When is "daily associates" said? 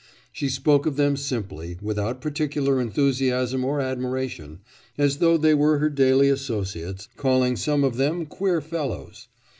5.91-7.07